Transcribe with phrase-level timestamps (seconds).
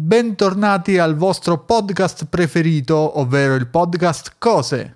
[0.00, 4.94] Bentornati al vostro podcast preferito, ovvero il podcast Cose.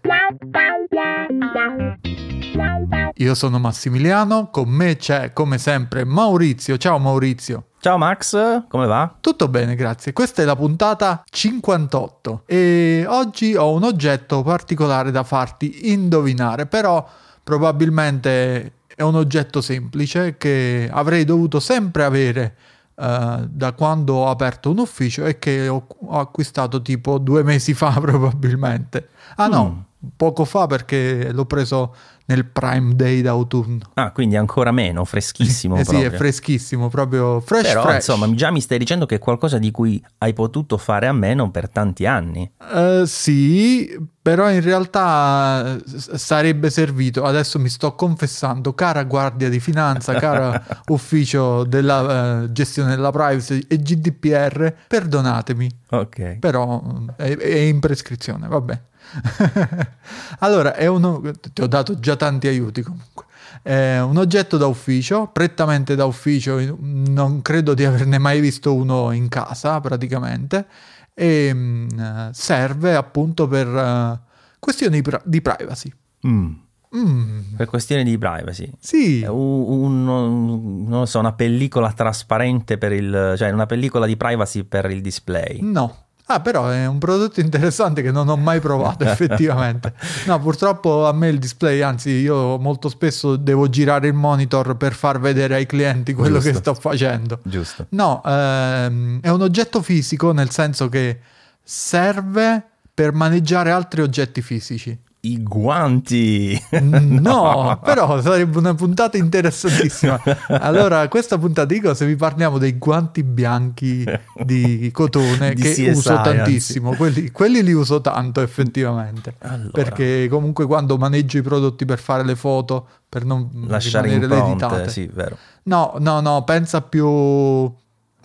[3.14, 6.76] Io sono Massimiliano, con me c'è come sempre Maurizio.
[6.76, 7.64] Ciao Maurizio.
[7.80, 9.16] Ciao Max, come va?
[9.20, 10.12] Tutto bene, grazie.
[10.12, 17.04] Questa è la puntata 58 e oggi ho un oggetto particolare da farti indovinare, però
[17.42, 22.56] probabilmente è un oggetto semplice che avrei dovuto sempre avere
[22.94, 27.74] uh, da quando ho aperto un ufficio e che ho, ho acquistato tipo due mesi
[27.74, 29.08] fa probabilmente.
[29.36, 30.08] Ah no, mm.
[30.16, 31.94] poco fa perché l'ho preso
[32.26, 33.80] nel prime day d'autunno.
[33.94, 35.76] Ah, quindi ancora meno, freschissimo.
[35.80, 37.94] eh sì, è freschissimo, proprio fresh Però, fresh.
[37.94, 41.50] insomma, già mi stai dicendo che è qualcosa di cui hai potuto fare a meno
[41.50, 42.50] per tanti anni.
[42.58, 50.14] Uh, sì, però in realtà sarebbe servito, adesso mi sto confessando, cara guardia di finanza,
[50.14, 55.70] cara ufficio della uh, gestione della privacy e GDPR, perdonatemi.
[55.90, 56.38] Ok.
[56.38, 56.82] Però
[57.16, 58.80] è, è in prescrizione, vabbè.
[60.38, 61.20] allora, è uno,
[61.52, 63.26] ti ho dato già tanti aiuti comunque.
[63.62, 69.12] È un oggetto da ufficio, prettamente da ufficio, non credo di averne mai visto uno
[69.12, 70.66] in casa praticamente,
[71.14, 74.18] e mh, mm, serve appunto per uh,
[74.58, 75.92] questioni di, di privacy.
[76.26, 76.52] Mm.
[76.94, 77.54] Mm.
[77.56, 78.70] Per questioni di privacy.
[78.78, 79.24] Sì.
[79.26, 83.34] Un, un, non so, una pellicola trasparente per il...
[83.36, 85.60] cioè una pellicola di privacy per il display.
[85.62, 86.06] No.
[86.32, 89.92] Ah, però è un prodotto interessante che non ho mai provato effettivamente.
[90.26, 94.94] No, purtroppo a me il display, anzi io molto spesso devo girare il monitor per
[94.94, 96.50] far vedere ai clienti quello Giusto.
[96.50, 97.40] che sto facendo.
[97.42, 97.86] Giusto.
[97.90, 101.18] No, ehm, è un oggetto fisico nel senso che
[101.62, 102.64] serve
[102.94, 106.60] per maneggiare altri oggetti fisici i guanti.
[107.22, 110.20] No, però sarebbe una puntata interessantissima.
[110.48, 114.04] Allora, questa puntata di cose vi parliamo dei guanti bianchi
[114.42, 116.94] di cotone di che CSI, uso tantissimo.
[116.94, 119.34] Quelli, quelli, li uso tanto effettivamente.
[119.40, 119.70] Allora.
[119.70, 125.08] Perché comunque quando maneggio i prodotti per fare le foto, per non lasciare impronte, sì,
[125.12, 125.36] vero.
[125.64, 127.06] No, no, no, pensa più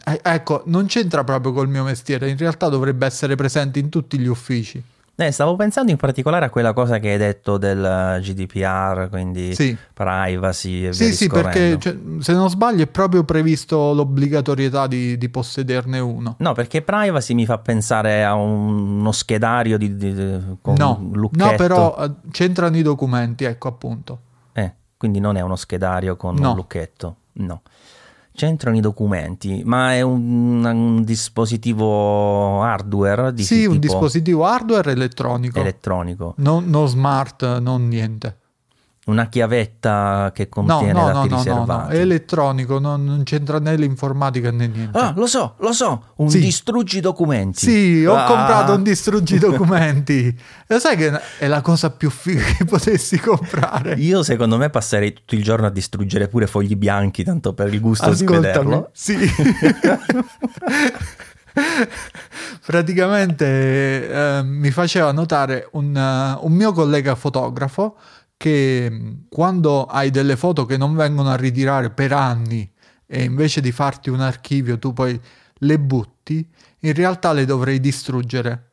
[0.05, 4.17] eh, ecco, non c'entra proprio col mio mestiere, in realtà dovrebbe essere presente in tutti
[4.17, 4.81] gli uffici.
[5.19, 9.75] Eh, stavo pensando in particolare a quella cosa che hai detto del GDPR, quindi sì.
[9.91, 15.29] privacy e Sì, sì, perché cioè, se non sbaglio è proprio previsto l'obbligatorietà di, di,
[15.29, 16.35] possederne uno.
[16.37, 21.45] No, perché privacy mi fa pensare a un, uno schedario di, di, con no, lucchetto.
[21.45, 24.19] No, però eh, c'entrano i documenti, ecco appunto.
[24.53, 26.51] Eh, quindi non è uno schedario con no.
[26.51, 27.15] un lucchetto.
[27.39, 27.61] No
[28.37, 33.33] c'entrano i documenti, ma è un, un dispositivo hardware?
[33.33, 35.59] Di sì, un dispositivo hardware elettronico.
[35.59, 36.35] Elettronico.
[36.37, 38.37] Non, non smart, non niente
[39.07, 41.69] una chiavetta che contiene no, no, dati no, riservati.
[41.69, 44.97] No, no, è elettronico, non, non, c'entra né l'informatica né niente.
[44.97, 46.39] Ah, lo so, lo so, un sì.
[46.39, 47.59] distruggi documenti.
[47.59, 48.25] Sì, ho ah.
[48.25, 50.37] comprato un distruggi documenti.
[50.67, 53.93] Lo sai che è la cosa più figa che potessi comprare?
[53.93, 57.79] Io secondo me passerei tutto il giorno a distruggere pure fogli bianchi, tanto per il
[57.79, 58.89] gusto Ascoltami, di vederlo.
[58.91, 59.17] Sì.
[62.65, 67.95] Praticamente eh, mi faceva notare un, uh, un mio collega fotografo
[68.37, 72.71] che quando hai delle foto che non vengono a ritirare per anni
[73.07, 75.19] e invece di farti un archivio tu poi
[75.61, 76.47] le butti,
[76.81, 78.71] in realtà le dovrei distruggere.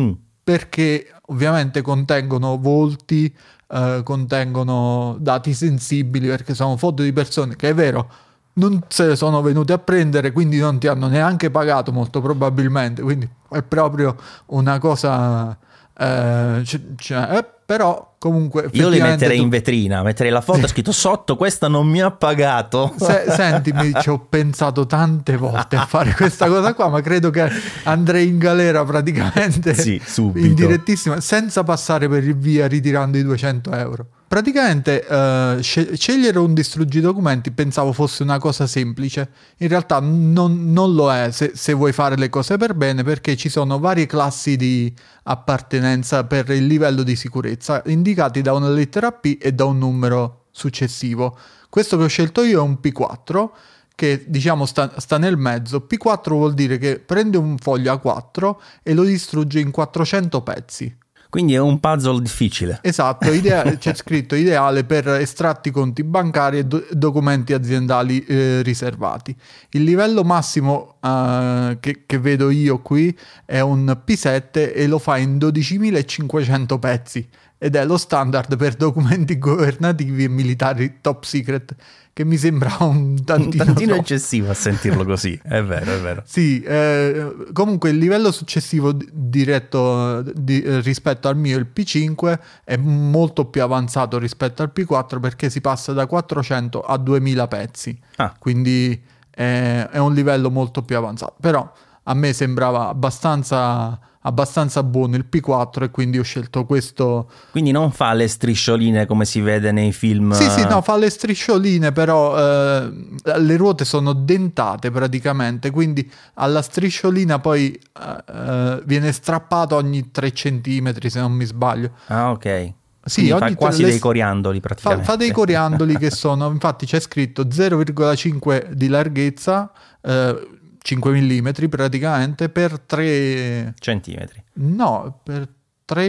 [0.00, 0.12] Mm.
[0.44, 3.34] Perché ovviamente contengono volti,
[3.68, 8.10] eh, contengono dati sensibili, perché sono foto di persone che è vero,
[8.54, 13.02] non se le sono venute a prendere, quindi non ti hanno neanche pagato molto probabilmente,
[13.02, 15.56] quindi è proprio una cosa...
[15.94, 19.44] Eh, c- c- eh, però comunque io li metterei tu...
[19.44, 24.10] in vetrina metterei la foto scritto sotto questa non mi ha pagato Se, sentimi ci
[24.10, 27.48] ho pensato tante volte a fare questa cosa qua ma credo che
[27.84, 30.46] andrei in galera praticamente sì, subito.
[30.46, 36.54] in direttissima senza passare per il via ritirando i 200 euro praticamente uh, scegliere un
[36.54, 39.28] distruggi documenti pensavo fosse una cosa semplice,
[39.58, 43.36] in realtà non, non lo è se, se, vuoi fare le cose per bene perché
[43.36, 44.90] ci sono varie classi di
[45.24, 50.46] appartenenza per il livello di sicurezza indicati da una lettera P e da un numero
[50.50, 51.36] successivo.
[51.68, 53.50] Questo che ho scelto io è un P4
[53.94, 55.86] che diciamo sta, sta, nel mezzo.
[55.86, 61.00] P4 vuol dire che prende un foglio A4 e lo distrugge in 400 pezzi.
[61.32, 62.78] Quindi è un puzzle difficile.
[62.82, 69.34] Esatto, idea- c'è scritto ideale per estratti conti bancari e do- documenti aziendali eh, riservati.
[69.70, 75.18] Il livello massimo uh, che, che, vedo io qui è un P7 e lo fa
[75.18, 77.28] in 12.500 pezzi
[77.58, 81.76] ed è lo standard per documenti governativi e militari top secret
[82.14, 86.22] che mi sembra un tantino, un tantino eccessivo a sentirlo così, è vero, è vero.
[86.26, 93.46] sì, eh, comunque il livello successivo diretto di, rispetto al mio, il P5, è molto
[93.46, 98.34] più avanzato rispetto al P4 perché si passa da 400 a 2000 pezzi, ah.
[98.38, 99.00] quindi
[99.34, 101.70] è, è un livello molto più avanzato, però
[102.04, 107.30] a me sembrava abbastanza abbastanza buono il P4 e quindi ho scelto questo.
[107.50, 110.32] Quindi non fa le striscioline come si vede nei film?
[110.32, 112.92] Sì, sì, no, fa le striscioline, però eh,
[113.38, 120.32] le ruote sono dentate praticamente, quindi alla strisciolina poi eh, eh viene strappato ogni 3
[120.32, 121.90] cm se non mi sbaglio.
[122.06, 122.72] Ah, ok.
[123.04, 123.90] Sì, fa quasi le...
[123.90, 125.04] dei coriandoli praticamente.
[125.04, 131.48] Fa, fa dei coriandoli che sono, infatti c'è scritto 0,5 di larghezza, eh, 5 mm
[131.68, 134.42] praticamente per 3 centimetri.
[134.54, 135.48] No, per 3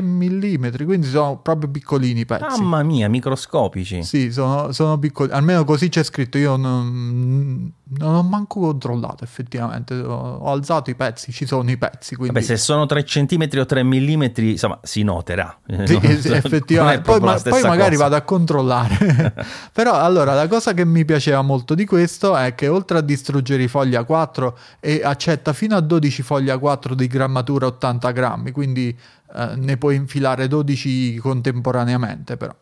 [0.02, 2.62] mm, quindi sono proprio piccolini i pezzi.
[2.62, 4.04] Mamma mia, microscopici.
[4.04, 9.96] Sì, sono, sono piccoli, almeno così c'è scritto, io non, non, ho manco controllato effettivamente,
[9.96, 12.16] ho, alzato i pezzi, ci sono i pezzi.
[12.16, 12.34] Quindi...
[12.34, 15.58] Vabbè, se sono 3 cm o 3 mm, insomma, si noterà.
[15.86, 18.04] Sì, sì effettivamente, poi, ma, poi, magari cosa.
[18.04, 19.34] vado a controllare.
[19.74, 23.64] Però allora, la cosa che mi piaceva molto di questo è che oltre a distruggere
[23.64, 28.98] i fogli A4 e accetta fino a 12 fogli A4 di grammatura 80 grammi, quindi
[29.36, 32.56] eh, ne puoi infilare 12 contemporaneamente però.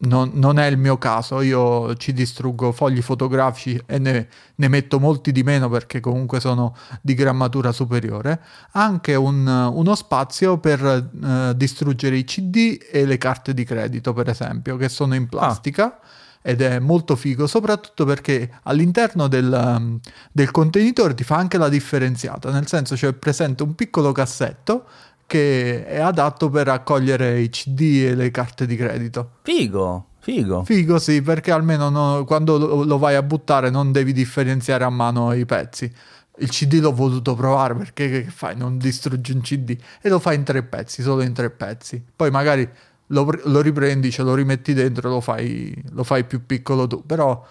[0.00, 5.00] Non, non, è il mio caso, io ci distruggo fogli fotografici e ne, ne, metto
[5.00, 8.40] molti di meno perché comunque sono di grammatura superiore.
[8.72, 14.28] Anche un, uno spazio per uh, distruggere i CD e le carte di credito, per
[14.28, 15.98] esempio, che sono in plastica.
[15.98, 16.06] Ah.
[16.40, 19.98] Ed è molto figo, soprattutto perché all'interno del, um,
[20.30, 24.86] del contenitore ti fa anche la differenziata, nel senso c'è presente un piccolo cassetto
[25.28, 29.32] che è adatto per raccogliere i CD e le carte di credito.
[29.42, 30.64] Figo, figo.
[30.64, 34.88] Figo sì, perché almeno no, quando lo, lo vai a buttare non devi differenziare a
[34.88, 35.92] mano i pezzi.
[36.38, 38.56] Il CD l'ho voluto provare perché che fai?
[38.56, 42.02] Non distruggi un CD e lo fai in tre pezzi, solo in tre pezzi.
[42.16, 42.66] Poi magari
[43.08, 47.04] lo, lo riprendi, ce lo rimetti dentro e lo fai, lo fai più piccolo tu.
[47.04, 47.46] Però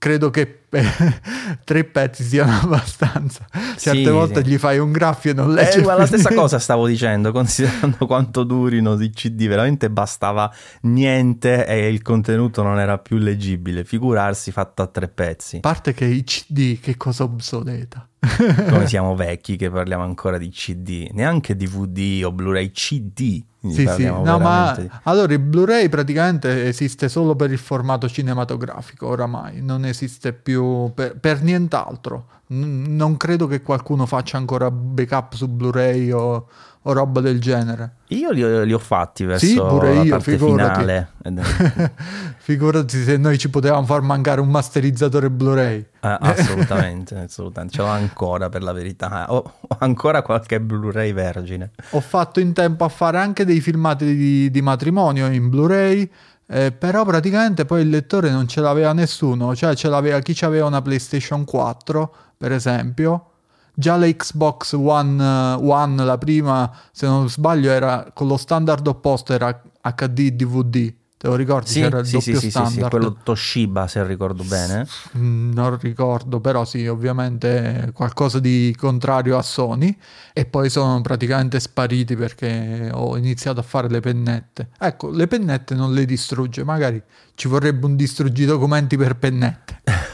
[0.00, 0.62] credo che
[1.62, 3.46] tre pezzi siano abbastanza.
[3.76, 4.50] Certe sì, volte sì.
[4.50, 5.80] gli fai un graffio e non legge.
[5.80, 10.50] Eh, la stessa cosa stavo dicendo, considerando quanto durino i CD, veramente bastava
[10.82, 13.84] niente e il contenuto non era più leggibile.
[13.84, 15.56] Figurarsi fatto a tre pezzi.
[15.56, 18.09] A parte che i CD, che cosa obsoleta.
[18.68, 23.42] Come siamo vecchi che parliamo ancora di CD, neanche DVD o Blu-ray CD.
[23.62, 24.88] Sì, sì, no, ma di...
[25.04, 31.18] allora il Blu-ray praticamente esiste solo per il formato cinematografico oramai, non esiste più per,
[31.18, 32.26] per nient'altro.
[32.48, 36.48] N- non credo che qualcuno faccia ancora backup su Blu-ray o,
[36.82, 37.96] o roba del genere.
[38.08, 40.80] Io li ho, li ho fatti verso sì, pure io, la figurati.
[40.80, 41.12] finale.
[42.38, 45.78] figurati se noi ci potevamo far mancare un masterizzatore Blu-ray.
[46.00, 47.76] Eh, assolutamente, assolutamente.
[47.76, 49.26] Ce l'ho ancora per la verità.
[49.28, 51.70] Ho, ho, ancora qualche Blu-ray vergine.
[51.90, 56.10] Ho fatto in tempo a fare anche dei filmati di, di matrimonio in Blu-ray.
[56.52, 60.66] Eh, però praticamente poi il lettore non ce l'aveva nessuno, cioè ce l'aveva chi aveva
[60.66, 63.29] una PlayStation 4, per esempio,
[63.80, 65.24] Già la Xbox One,
[65.54, 70.92] One, la prima, se non sbaglio, era con lo standard opposto, era HD DVD.
[71.16, 71.68] Te lo ricordi?
[71.68, 72.82] Sì, C'era il sì, doppio sì, standard.
[72.84, 74.86] Sì, quello Toshiba, se ricordo bene.
[75.18, 79.94] Mm, non ricordo, però sì, ovviamente qualcosa di contrario a Sony.
[80.32, 84.68] E poi sono praticamente spariti perché ho iniziato a fare le pennette.
[84.78, 87.02] Ecco, le pennette non le distrugge, magari
[87.34, 89.80] ci vorrebbe un distruggi documenti per pennette.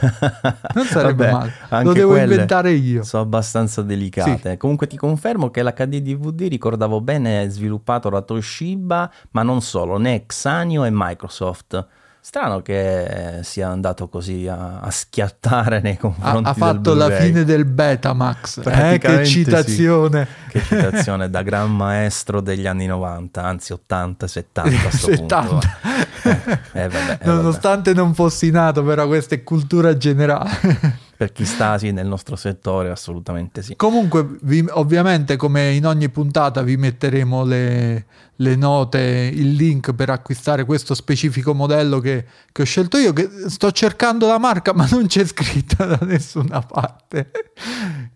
[0.75, 1.85] Non sarebbe Vabbè, male.
[1.85, 3.03] Lo devo inventare io.
[3.03, 4.51] Sono abbastanza delicate.
[4.51, 4.57] Sì.
[4.57, 9.99] Comunque ti confermo che l'HD DVD, ricordavo bene, è sviluppato da Toshiba, ma non solo,
[9.99, 11.87] né Xanio e Microsoft.
[12.27, 17.45] Strano che sia andato così a, a schiattare nei confronti ha, ha fatto la fine
[17.45, 18.63] del Betamax.
[18.67, 20.27] Eh, che citazione!
[20.27, 20.51] Sì.
[20.51, 25.41] Che citazione da gran maestro degli anni 90, anzi 80, 70 a 70.
[25.41, 25.67] punto.
[26.25, 28.05] Eh, eh, vabbè, eh, Nonostante vabbè.
[28.05, 32.91] non fossi nato, però questa è cultura generale per chi sta sì, nel nostro settore,
[32.91, 33.75] assolutamente sì.
[33.77, 38.07] Comunque, vi, ovviamente, come in ogni puntata, vi metteremo le,
[38.37, 43.13] le, note, il link per acquistare questo specifico modello che, che, ho scelto io.
[43.13, 47.31] Che sto cercando la marca, ma non c'è scritta da nessuna parte.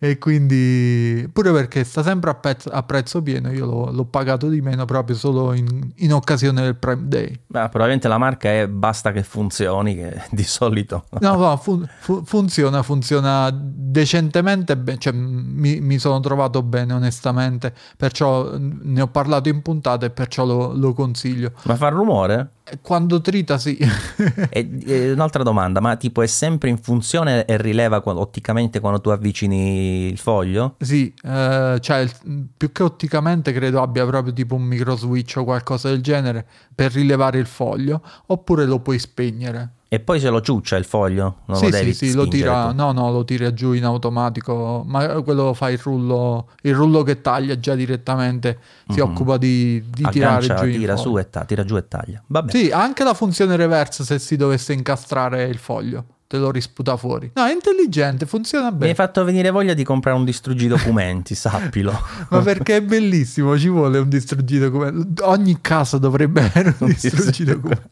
[0.03, 4.49] E quindi pure perché sta sempre a, pezzo, a prezzo pieno, io l'ho, l'ho, pagato
[4.49, 7.39] di meno proprio solo in, in occasione del Prime Day.
[7.47, 11.05] Beh, probabilmente la marca è basta che funzioni, che di solito...
[11.21, 17.75] No, no fun, fu, funziona, funziona decentemente, bene, cioè, mi, mi, sono trovato bene onestamente,
[17.99, 21.53] perciò ne ho parlato in puntata e perciò lo, lo consiglio.
[21.65, 22.53] Ma fa rumore?
[22.81, 23.77] Quando trita sì.
[24.49, 29.11] e, e un'altra domanda, ma tipo è sempre in funzione e rileva otticamente quando tu
[29.11, 30.77] avvicini il foglio?
[30.79, 32.09] Sì, eh, cioè
[32.57, 36.93] più che otticamente credo abbia proprio tipo un micro switch o qualcosa del genere per
[36.93, 39.75] rilevare il foglio, oppure lo puoi spegnere.
[39.93, 41.39] E poi se lo ciuccia il foglio?
[41.47, 44.85] Non sì, lo devi sì, sì, lo tira, no, no, lo tira giù in automatico,
[44.87, 48.99] ma quello fa il rullo, il rullo che taglia già direttamente, mm-hmm.
[48.99, 49.11] si mhm.
[49.11, 52.23] occupa di, di tirare giù tira, su e ta- tira giù e taglia.
[52.25, 52.53] Vabbè.
[52.53, 57.33] Sì, anche la funzione reverse se si dovesse incastrare il foglio te lo risputa fuori.
[57.35, 58.85] No, è intelligente, funziona bene.
[58.85, 61.93] Mi hai fatto venire voglia di comprare un distruggi documenti, sappilo.
[62.31, 65.23] Ma perché è bellissimo, ci vuole un distruggi documenti.
[65.23, 67.91] Ogni casa dovrebbe avere un distruggi documenti.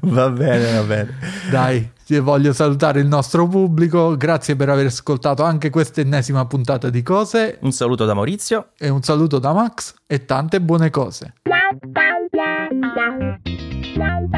[0.00, 1.18] va bene, va bene.
[1.50, 1.90] Dai,
[2.22, 7.58] voglio salutare il nostro pubblico, grazie per aver ascoltato anche questa ennesima puntata di cose.
[7.60, 11.34] Un saluto da Maurizio e un saluto da Max e tante buone cose.
[13.94, 14.28] Ciao